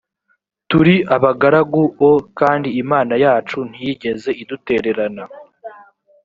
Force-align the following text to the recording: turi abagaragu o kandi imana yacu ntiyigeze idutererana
turi 0.69 0.95
abagaragu 1.15 1.83
o 2.09 2.11
kandi 2.39 2.69
imana 2.81 3.13
yacu 3.23 3.57
ntiyigeze 3.69 4.29
idutererana 4.41 5.23